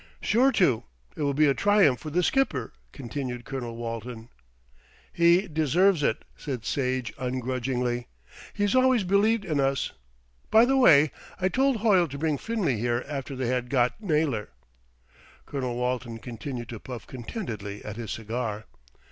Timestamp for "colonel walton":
3.45-4.29, 15.45-16.17